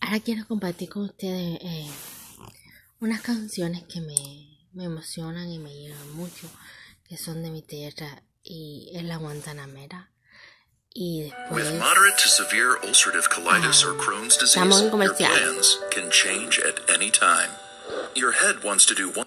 [0.00, 1.90] Ahora quiero compartir con ustedes eh,
[3.00, 6.50] unas canciones que me, me emocionan y me llegan mucho,
[7.08, 10.10] que son de mi tierra y es la Guantanamera.
[10.94, 16.58] Y después, With moderate to severe ulcerative colitis or Crohn's disease, your plans can change
[16.58, 17.50] at any time.
[18.14, 19.26] Your head wants to do one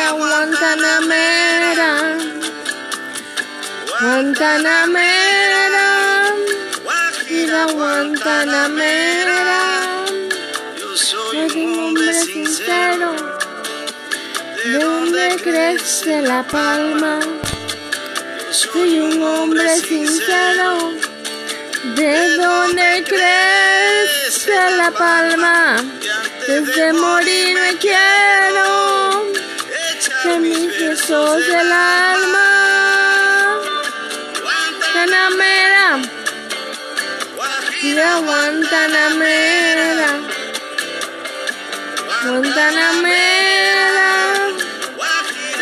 [0.00, 1.90] Guajira, Guantanamera,
[4.00, 5.86] Guantanamera,
[6.84, 9.60] Guajira, Guantanamera.
[10.78, 13.14] Yo Soy un hombre sincero.
[14.64, 17.20] ¿De dónde crece la palma?
[18.50, 20.92] Soy un hombre sincero.
[21.94, 25.76] ¿De dónde crece la palma?
[26.46, 28.59] Desde morir me quiero.
[38.24, 40.10] Guantanamera.
[42.22, 44.00] Guantanamera,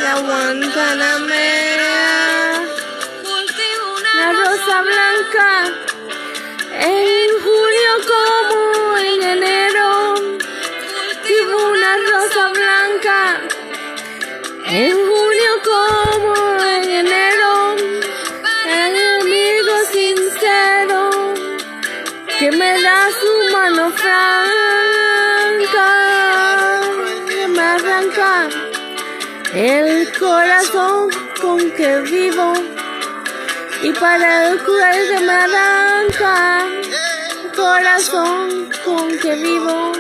[0.02, 1.94] la Guantanamera.
[4.18, 5.50] La rosa blanca
[6.72, 10.14] en julio como en enero.
[11.28, 13.40] Vivo una rosa blanca
[14.66, 17.27] en julio como en enero.
[23.70, 24.28] Mano franca,
[27.48, 28.48] me arranca
[29.52, 32.52] el corazón con que vivo
[33.82, 36.66] y para el cruel que me arranca
[37.44, 39.92] el corazón con que vivo.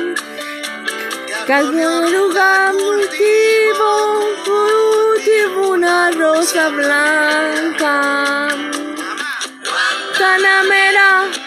[1.46, 3.90] Cada lugar cultivo,
[4.46, 8.48] cultivo una rosa blanca.
[9.64, 11.37] Guantanamera,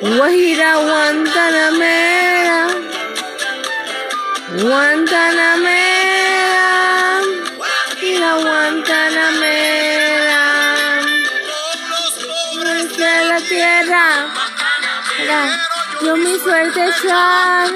[0.00, 2.68] Guajira, Guantanamera,
[4.62, 7.20] Guantanamera,
[7.56, 10.42] Guajira, Guantanamera,
[12.62, 14.26] desde la tierra,
[15.18, 15.58] era
[16.00, 17.68] yo mi suerte echar,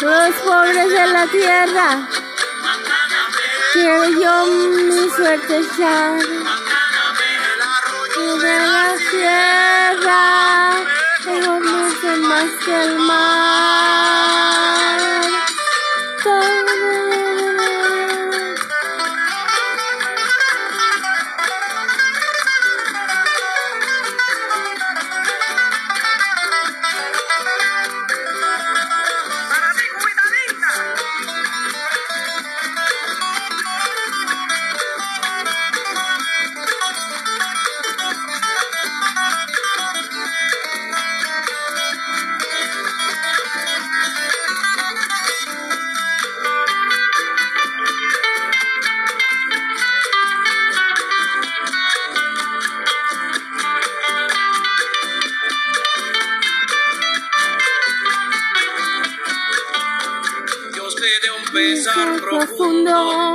[0.00, 2.08] los pobres de la tierra,
[3.74, 6.18] quiero yo mi suerte echar
[8.16, 10.70] de la tierra,
[11.26, 13.43] mejor sé más que el mar.
[61.22, 63.34] De un pesar profundo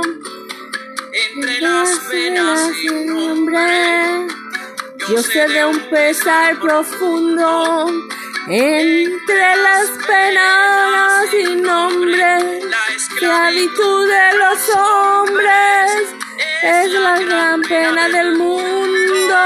[1.12, 4.26] entre las venas sin nombre.
[5.08, 7.86] Yo sé de un pesar profundo
[8.48, 12.16] entre las penas sin nombre.
[12.18, 16.14] La La esclavitud esclavitud de los hombres
[16.62, 19.36] es la gran pena del mundo.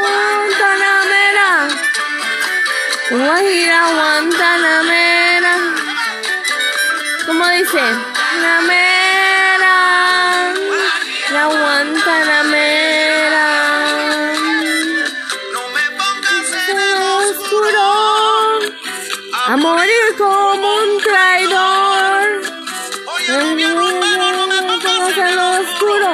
[0.00, 1.68] Guantanamera,
[3.10, 5.39] Guajira, Guantanamera.
[7.60, 7.84] ¿Cómo dice?
[8.40, 9.76] Namera,
[11.30, 13.48] la Guantanamera.
[15.52, 16.78] no me pongas en
[17.28, 17.84] oscuro.
[19.46, 22.24] a morir como un traidor.
[23.28, 23.66] No me
[24.62, 26.12] pongas en el oscuro.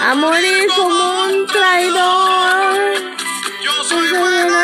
[0.00, 2.74] a morir como un traidor.
[3.62, 4.60] Yo soy bueno,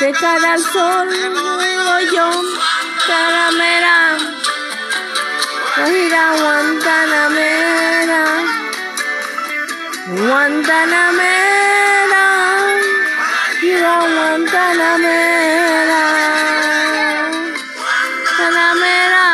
[0.00, 1.69] de cara al sol.
[2.00, 2.46] Mogollón,
[3.06, 3.96] Caramera,
[5.76, 8.22] Guajira, Guantanamera,
[10.06, 12.24] Guantanamera,
[13.60, 16.02] Guajira, Guantanamera,
[18.38, 19.24] Guantanamera,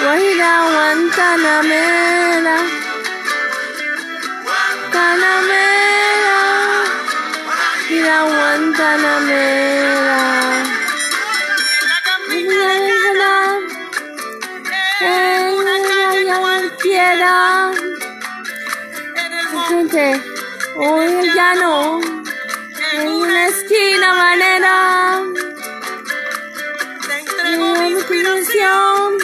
[0.00, 2.56] Guajira, Guantanamera,
[4.90, 6.38] Guantanamera,
[7.44, 9.83] Guajira, Guantanamera.
[19.94, 20.22] Gente,
[20.76, 22.00] hoy el llano,
[22.94, 25.22] en una esquina manera,
[27.46, 29.18] en una ilusión,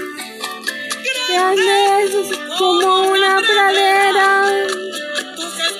[1.29, 4.29] grande es como una pradera,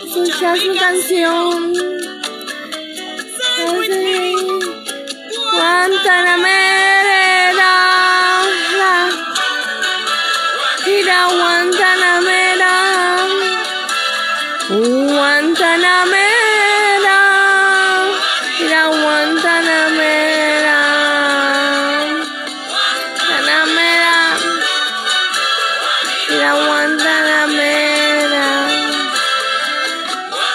[0.05, 1.73] escucha su canción,
[5.53, 6.70] Guantanamera,
[14.91, 16.27] Guantanamera,
[18.59, 20.79] mira Guantanamera,
[23.29, 24.17] Guantanamera,
[26.29, 28.47] mira Guantanamera,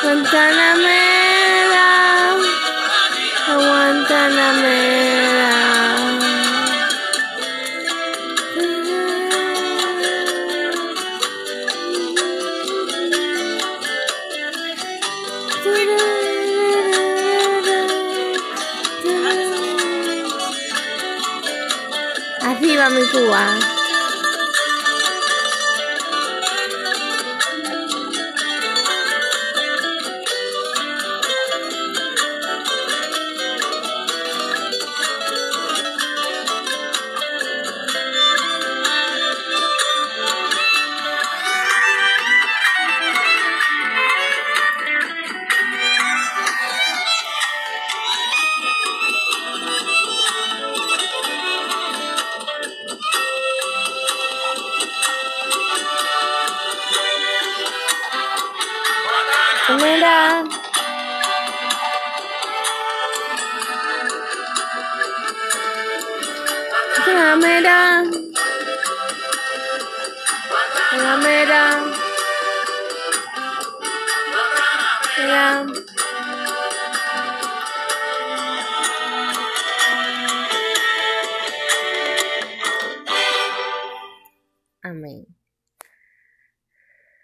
[0.03, 1.04] Guantanamera,
[22.87, 23.74] 他们住啊。
[59.67, 60.43] Mira.
[67.37, 68.03] Mira.
[71.17, 71.63] Mira.
[75.17, 75.94] Mira.